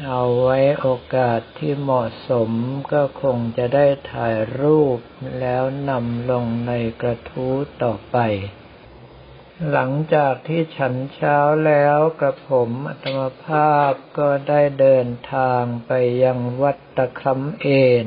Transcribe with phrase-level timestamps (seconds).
[0.06, 2.50] เอาไว้โอกาสที่เหมาะสม
[2.92, 4.98] ก็คงจะได้ถ่ายรูป
[5.40, 8.18] แล้วนำลงในกระทู้ต่อไป
[9.70, 17.66] หลังจากที่ฉันเช้าแล้วกระผมอัตมภาพก็ได้เดินทางไปยังวัดตะคำเอ
[18.04, 18.06] น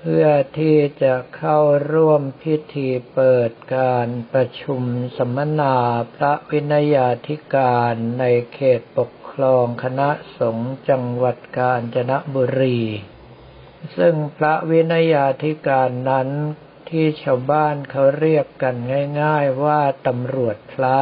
[0.00, 0.26] เพื่อ
[0.58, 1.58] ที่จะเข้า
[1.92, 4.82] ร่วมพิธีเปิดการประชุม
[5.16, 5.76] สัมนา
[6.16, 8.24] พระวินัยาธิการใน
[8.54, 12.80] เขตปกครองคณะสงฆ์จังหวัดกาญจนบุรี
[13.96, 16.28] ซึ่งพระวินัยาธิการนั้น
[16.96, 18.76] ที่ชาวบ้านเขาเรียกกัน
[19.22, 20.98] ง่ายๆว่าตำรวจพระ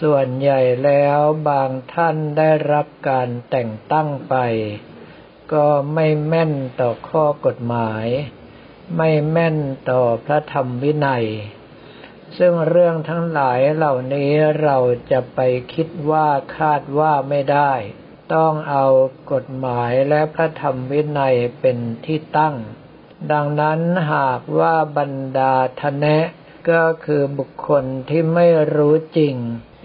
[0.00, 4.36] ส่วนใหญ่แล้วบางท่านได้รับการแต่งตั้งไป
[5.52, 8.06] ก็ไม่แม่นต่อข้อกฎหมาย
[8.96, 9.56] ไม่แม่น
[9.90, 11.26] ต่อพระธรรมวินัย
[12.38, 14.78] ซึ่งเรื่องทั้งหลายเหล่านี้เรา
[15.10, 15.40] จะไป
[15.74, 17.72] คิดว่าคาดว่าไม่ได้
[18.34, 18.84] ต้องเอา
[19.32, 22.56] กฎหมายและพระธรรมวินัยเป็นที่ตั้ง
[23.30, 23.80] ดังนั้น
[24.12, 26.18] หากว่าบรรดาทนะ
[26.70, 28.46] ก็คือบุคคลที่ไม่
[28.76, 29.36] รู้จริง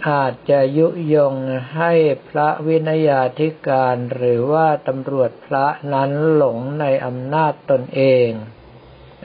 [0.09, 1.35] อาจจะยุยง
[1.75, 1.93] ให้
[2.29, 8.29] พระวินยาธิการหรือว่าตำรวจพระนั้นหลงในอำนาจตนเอง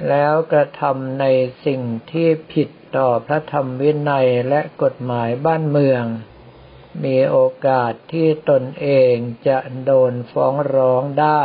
[0.08, 1.24] แล้วกระทำใน
[1.64, 6.04] สิ่งที่ผิดต่อพระธรรมวินัยและกฎหมายบ้านเมือง
[7.04, 9.14] มีโอกาสที่ตนเอง
[9.48, 11.42] จะโดนฟ้องร้องได้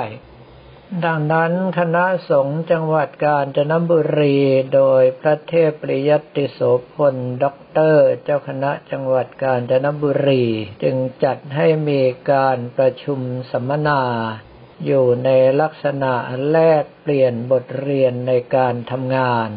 [1.06, 4.38] ดังนั้นคณะสงฆ์จังหวัดกาญจนบุรี
[4.76, 6.60] โดยพระเทพปริยัติโส
[6.94, 10.46] พลด็อกเตอร์ เจ้าคณะจังหวัดกาญจนบุรี
[10.84, 13.20] จึงจัดให้มีการประชุม
[13.52, 14.02] สัมมนา
[14.86, 15.30] อยู่ใน
[15.62, 16.14] ลักษณะ
[16.50, 19.50] แลกเปลี่ยนบทเรียนในการทำงาน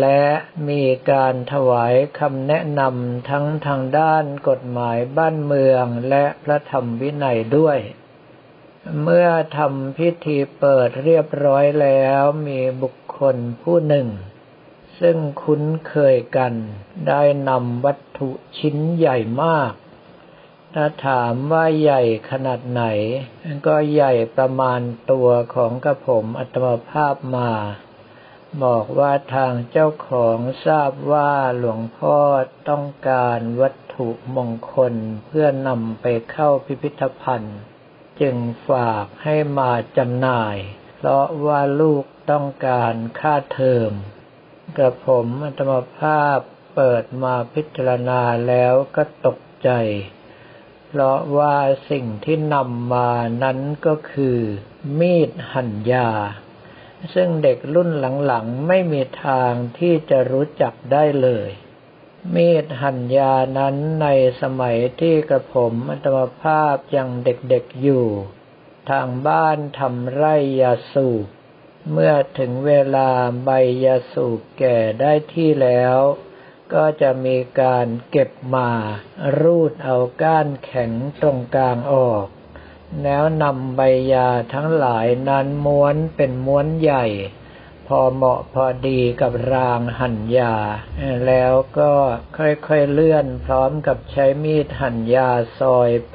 [0.00, 0.24] และ
[0.68, 7.78] มีการถวายคำแนะนำทั้งทางด้านกฎหมายบ้านเมืองและพระธรรมวินัยด้วย
[9.00, 14.08] เมื่อทำพิธีเปิดเรียบร้อยแล้วมีบุคคลผู้หนึ่ง
[15.00, 16.52] ซึ่งคุ้นเคยกัน
[17.08, 19.72] ได้นำวัตถุชิ้นใหญ่มาก
[20.74, 22.84] ถ้าถามว่าใหญ่ขนาดไหน
[23.66, 27.50] ก็ใหญ่ประมาณตัวของกระผมอัตมภาพมา
[28.64, 32.18] บอกว่าทางเจ้าของทราบว่าหลวงพ่อ
[32.68, 34.94] ต้องการวัตถุมงคล
[35.26, 37.58] เพื่อนำไปเข้าพิพิธภัณฑ์
[38.22, 38.36] จึง
[38.68, 40.56] ฝากให้มาจำหน่าย
[40.96, 43.90] เพราะว่าลูกต้องการค่าเทอม
[44.76, 46.38] กระผมอัตมภาพ
[46.74, 49.70] เปิดมาพิจารณาแล้วก็ตกใจ
[50.88, 51.56] เพราะว่า
[51.90, 53.10] สิ่งที่นำมา
[53.42, 54.38] นั้นก็คือ
[54.98, 56.10] มีดหั่นยา
[57.14, 57.90] ซึ่งเด็กรุ่น
[58.26, 61.48] หลังๆ ไม่มีทางที่จะรู้จักได้เลย
[62.34, 64.06] มีดหั่นยานั้นใน
[64.42, 68.06] สมัยที่กระผมอัตมภาพยังเด็กๆอยู่
[68.90, 71.26] ทางบ้านทำไร่ยาสูบ
[71.90, 73.10] เมื่อถึงเวลา
[73.44, 73.50] ใบ
[73.84, 75.98] ยาสูบแก่ได้ที่แล้ว
[76.74, 78.70] ก็จะมีการเก็บมา
[79.40, 82.26] รูดเอาก้านแข็งตรงกลางออก
[83.02, 83.80] แล้วนำใบ
[84.12, 87.06] ยาทั้งหลายนั้นม้วนเป็นม้วนใหญ่
[88.00, 90.54] อเหมาะพอดีกับรางหั่นยา
[91.26, 91.92] แล้วก็
[92.38, 96.14] ค่อยๆเลื่อนพร้อมกับใช้มีดหั่นยาซอยไป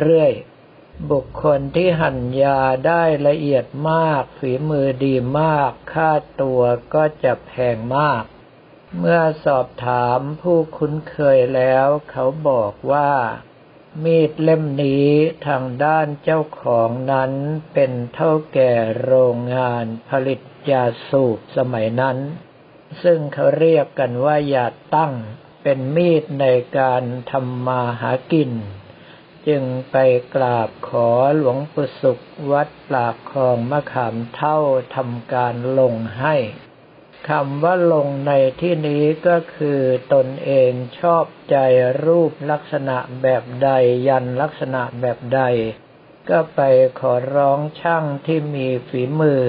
[0.00, 6.10] เรื่อยๆ บุคคลที่หั่นยาได้ละเอียดมาก ฝีมือดีมาก ค่า
[6.42, 6.62] ตัว
[6.94, 8.22] ก็จะแพงมาก
[8.98, 13.12] เมื่อสอบถามผู้คุ้นเคยแล้ว เขาบอกว่า
[14.04, 15.08] มีดเล่มนี้
[15.46, 17.32] ทางด้านเจ้าของนั้น
[17.74, 18.72] เป็นเท่าแก่
[19.02, 20.40] โรงงานผลิต
[20.70, 22.18] ยาสูบสมัยนั้น
[23.02, 25.12] ซึ่งเขาเรียกกันว่ายาตั้ง
[25.62, 26.46] เป็นมีดใน
[26.78, 28.52] การทำมาหากิน
[29.46, 29.96] จึงไป
[30.34, 32.18] กราบขอหลวงปู่สุข
[32.52, 34.58] วัดปากคลองมะขามเท่า
[34.94, 36.36] ทำการลงให้
[37.30, 39.80] คำว่าลงในที่นี้ก็คือ
[40.12, 41.56] ตนเองชอบใจ
[42.04, 43.70] รูปลักษณะแบบใด
[44.08, 45.42] ยันลักษณะแบบใด
[46.30, 46.60] ก็ไป
[47.00, 49.44] ขอร้องช่างที่มีฝีมือ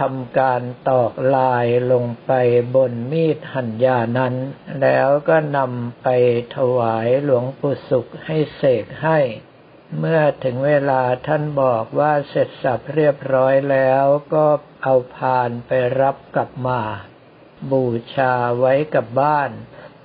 [0.00, 2.32] ทำการตอกลายลงไป
[2.74, 4.34] บนมีดหั่นยานั้น
[4.82, 6.08] แล้วก็นำไป
[6.56, 9.18] ถวายหลวงปู่สุขให้เสกให้
[9.98, 14.04] เมื่อถึงเวลาท่านบอกว่าเสร็จสับเรียบร้อยแล้ว
[14.34, 14.46] ก็
[14.82, 16.80] เอาพานไปรับกลับมา
[17.70, 17.84] บู
[18.14, 19.50] ชาไว้กับบ้าน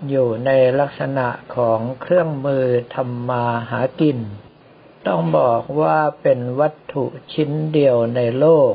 [0.10, 4.20] อยู่ในลักษณะของเครื่องมือทำมาหากิน
[5.08, 8.74] ต้องบอกว่าเป็นวัตถุชิ้นเดียวในโลก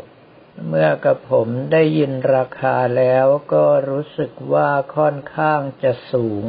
[0.69, 6.44] เมื่อกระผมได้ยินราคาแล้วก็รู้สึกว่าค่อนข้างจะสูง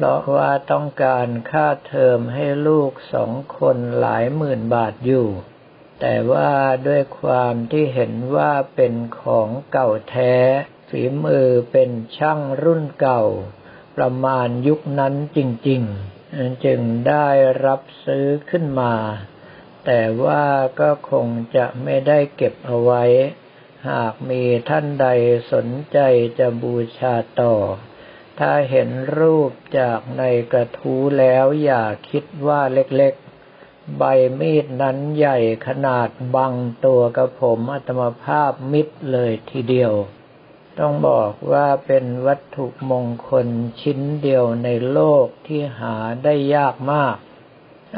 [0.00, 5.28] เพราะว่าต้องการค่าเทอมให้ลูกสองคนหลายหมื่นบาทอยู่
[6.00, 6.52] แต่ว่า
[6.86, 10.34] ด้วยความที่เห็นว่าเป็นของเก่าแท้
[10.88, 13.22] ฝีมือเป็นช่างรุ่นเก่า
[13.96, 15.82] ประมาณยุคนั้นจริง
[16.22, 17.28] ๆ จึงได้
[17.66, 18.94] รับซื้อขึ้นมา
[19.86, 20.44] แต่ว่า
[20.80, 23.04] ก็คงจะไม่ได้เก็บเอาไว้
[23.90, 25.06] หากมีท่านใด
[25.52, 25.98] สนใจ
[26.38, 27.54] จะบูชาต่อ
[28.38, 28.88] ถ้าเห็น
[29.18, 34.02] รูปจากในกระทู้แล้วอย่าคิดว่าเล็กๆ ใบ
[34.40, 36.54] มีดนั้นใหญ่ขนาดบัง
[36.84, 39.94] ตัวกระผมอัตมภาพมิดเลยทีเดียว
[40.78, 43.48] ต้องบอกว่าเป็นวัตถุมงคล
[43.80, 47.16] ชิ้นเดียวในโลกที่หาได้ยากมาก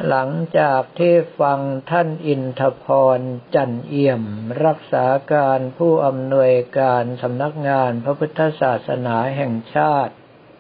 [0.09, 1.61] หลังจากที่ฟัง
[1.91, 2.87] ท่านอินทพ
[3.19, 3.21] ร
[3.55, 4.23] จันเอี่ยม
[4.65, 10.15] รักษาการผู้อำนวยการสำนักงานพระพุทธศาสนาแห่งชาติ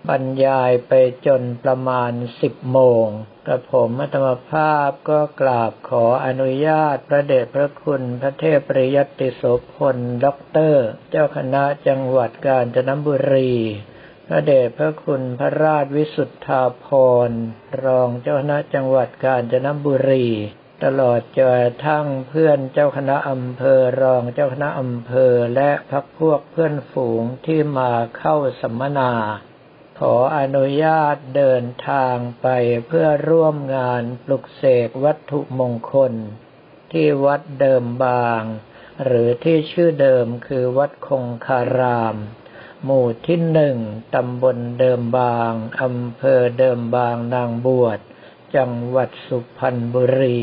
[0.09, 0.93] บรรยายไป
[1.27, 3.07] จนประมาณสิบโมง
[3.47, 9.43] กระผมอัตมภาพก็กราบขออนุญาตพระเดชพระคุณพระเทพปริยติโส
[9.75, 13.55] พลด็อกเตอร์ เจ้าคณะจังหวัดกาญจนบุรี
[14.27, 16.87] พระเดชพระคุณพระราชวิสุทธาพ
[17.29, 17.31] ร
[17.85, 20.27] รองเจ้าคณะจังหวัดกาญจนบุรี
[20.85, 29.13] ตลอดจนทั้งเพื่อนเจ้าคณะอำเภอรองเจ้าคณะอำเภอและพักพวกเพื่อนฝูงที่มาเข้าสัมมนา
[30.05, 32.47] ขออนุญาตเดินทางไป
[32.87, 36.13] เพื่อร่วมงานปลุกเสกวัตถุมงคล
[36.93, 38.43] ที่วัดเดิมบาง
[39.05, 42.17] หรือที่ชื่อเดิมคือวัดคงคาราม
[42.85, 43.77] หมู่ที่หนึ่ง
[44.15, 45.53] ตำบลเดิมบาง
[45.83, 47.99] อำเภอเดิมบางนางบวช
[48.57, 50.41] จังหวัดสุพรรณบุรี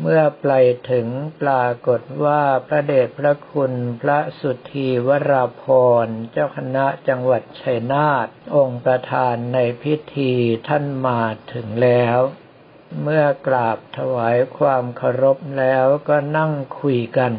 [0.00, 0.50] เมื่อไป
[0.90, 1.06] ถึง
[1.42, 5.64] ปรากฏว่าพระเดชพระคุณพระสุธีวราพ
[6.04, 10.32] ร เจ้าคณะจังหวัดชัยนาทองค์ประธานในพิธี
[10.68, 12.18] ท่านมาถึงแล้ว
[13.02, 17.32] เมื่อกราบถวายความเคารพแล้วก็นั่งคุยกัน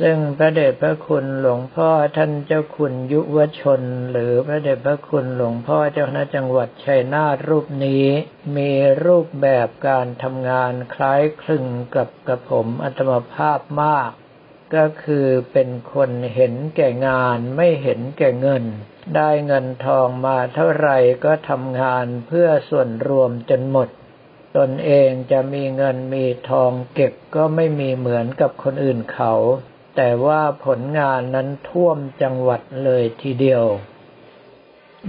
[0.00, 8.06] ซึ่งพระเดชพระคุณหลวงพ่อท่านเจ้าคุณยุวชน หรือพระเดชพระคุณหลวงพ่อเจ้าคณะจังหวัดชัยนาทรูปนี้
[8.56, 8.70] มี
[9.04, 11.64] รูปแบบการทำงานคล้ายคลึง
[11.96, 14.10] กับกระผมอัตมภาพมาก
[14.74, 18.64] ก็คือเป็นคนเห็นแก่งานไม่เห็นแก่เงิน
[19.16, 20.90] ได้เงินทองมาเท่าไร
[21.24, 23.88] ก็ทำงานเพื่อส่วนรวมจนหมด
[24.56, 29.34] ตนเองจะมีเงินมีทองเก็บก็ไม่มีเหมือนกับคนอื่นเขา
[29.96, 33.64] แต่ว่าผลงานนั้นท่วมจังหวัดเลยทีเดียว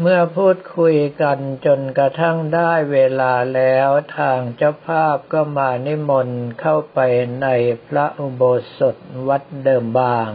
[0.01, 6.99] เมื่อพูดคุยกันจนกระทั่งได้เวลาแล้วทางเจ้าภาพก็มานิมนต์เข้าไป
[7.41, 7.47] ใน
[7.87, 8.43] พระอุโบ
[8.77, 8.95] สถ
[9.27, 10.29] วัดเดิมบาง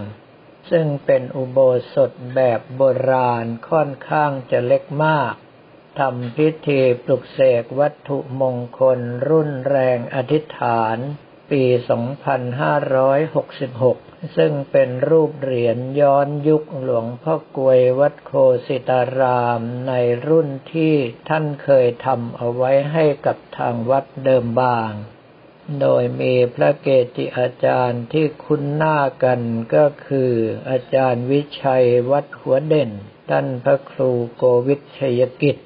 [0.71, 1.59] ซึ่งเป็นอุโบ
[1.95, 5.33] สถแบบโบราณค่อนข้างจะเล็กมาก
[5.99, 10.97] ทำพิธีปลุกเสกวัตถุมงคลรุ่นแรงอธิษฐาน
[11.51, 18.33] ปี 2566 ซึ่งเป็นรูปเหรียญย้อนยุคหลวงพ่อกวยวัดโค
[18.67, 19.93] สิตารามใน
[20.27, 20.95] รุ่นที่
[21.29, 24.93] ท่านเคยทำเอาไว้ให้กับทางวัดเดิมบาง
[25.81, 29.41] โดยมีพระเกจิอาจารย์ที่คุ้นหน้ากัน
[29.75, 30.33] ก็คือ
[30.71, 32.91] อาจารย์วิชัยวัดหัวเด่น
[33.31, 35.57] ท่านพระครูโกวิทชยกิจ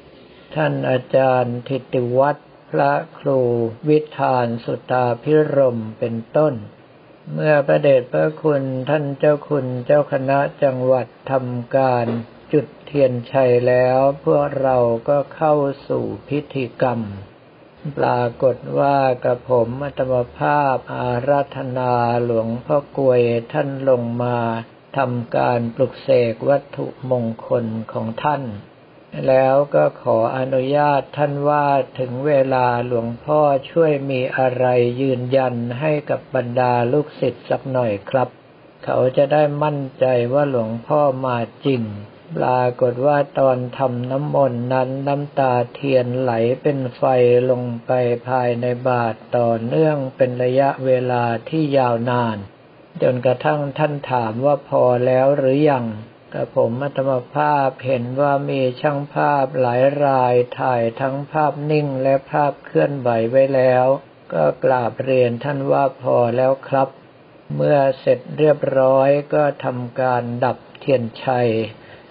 [0.54, 2.36] ท่านอาจารย์ทิติวัฒ
[2.70, 3.40] พระครู
[3.88, 6.54] วิธานสุตาพิรมเป็นต้น
[7.33, 12.06] เมื่อประเดชพระคุณท่านเจ้าคุณเจ้าคณะจังหวัดทำการ
[12.52, 14.76] จุดเทียนชัยแล้ว พวกเรา
[15.09, 15.54] ก็เข้า
[15.88, 17.00] สู่พิธีกรรม
[17.99, 21.92] ปรากฏว่ากระผมอัตมภาพอาราธนา
[22.25, 24.38] หลวงพ่อกวยท่านลงมา
[24.97, 28.42] ทำการปลุกเสกวัตถุมงคลของท่าน
[29.28, 31.66] แล้วก็ขออนุญาตท่านว่า
[31.99, 34.66] ถึงเวลาหลวงพ่อช่วยมีอะไร
[35.00, 38.28] ยืนยันให้กับบรรดาลูกศิษย์สักหน่อยครับ
[38.85, 41.82] เขาจะได้มั่นใจว่าหลวงพ่อมาจริง
[42.37, 46.32] ปรากฏว่าตอนทำน้ำมนต์นั้นน้ำตาเทียนไหล
[46.62, 47.02] เป็นไฟ
[47.50, 47.92] ลงไป
[48.28, 52.37] ภายในบาทต่อเนื่องเป็นระยะเวลาที่ยาวนาน
[53.02, 55.85] จนกระทั่งท่านถามว่าพอแล้วหรือยัง
[56.55, 63.87] ผมมัตมภาพเห็นว่ามีช่างภาพหลายรายถ่ายทั้งภาพนิ่งและภาพเคลื่อนไหวไว้แล้ว
[64.33, 66.88] ก็กราบเรียนท่านว่าพอแล้วครับ
[67.57, 71.50] เมื่อเสร็จเรียบร้อยก็ทำการดับเทียนชัย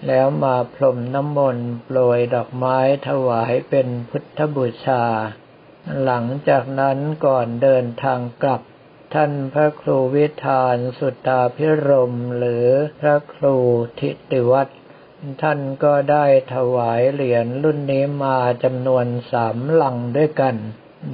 [0.06, 2.78] แล้วมาพรมน้ำมนต์โปรยดอกไม้
[3.08, 5.04] ถวายเป็นพุทธบูชา
[6.04, 8.62] หลังจากนั้นก่อนเดินทางกลับ
[9.20, 12.66] ท่านพระครูวิธานสุตตาพิรมหรือ
[13.00, 13.56] พระครู
[14.00, 14.74] ทิติวัตร
[15.42, 20.56] ท่านก็ได้ถวายเหรียญรุ่นนี้มาจำนวนสามลังด้วยกัน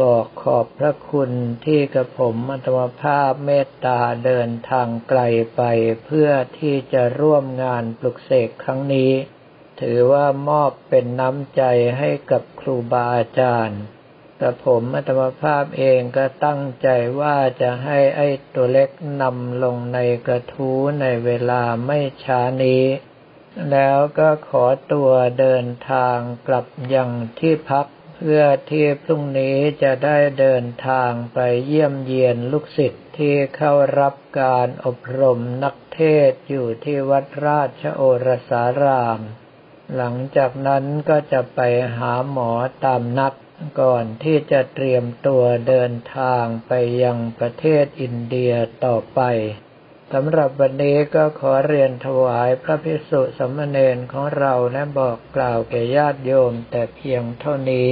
[0.01, 1.31] บอกขอบพระคุณ
[1.65, 5.21] ที่กระผมอัตมภาพเมตตาเดินทางไกล
[5.57, 5.63] ไป
[6.05, 9.13] เพื่อที่จะร่วมงานปลุกเสกครั้งนี้
[9.81, 11.63] ถือว่ามอบเป็นน้ำใจ
[11.99, 13.83] ให้กับครูบาอาจารย์
[14.43, 16.89] กระผมอัตมภาพเองก็ตั้งใจ
[17.21, 22.85] ว่าจะให้ไอ้ตัวเล็กนำลงในกระทู้ในเวลาไม่ช้านี้
[23.71, 39.21] แล้วก็ขอตัวเดินทางกลับยังที่พัก เพื่อที่พรุ่งนี้จะได้เดินทางไปเยี่ยมเยียนลูกศิษย์ที่เข้ารับการอบรมนักเทศอยู่ที่วัดราชโอรสาราม
[39.97, 41.61] หลังจากนั้นก็จะไป
[41.97, 42.51] หาหมอ
[42.85, 43.35] ตามนัด
[43.81, 48.53] ก่อนที่จะเตรียมตัวเดินทางไปยังประเทศอินเดีย
[48.85, 49.21] ต่อไป
[50.13, 57.91] สำหรับวันนี้ก็ขอเรียนถวายพระพิสุสมณเณรของเราและบอกกล่าวแก่ญาติโยมแต่เพียงเท่านี้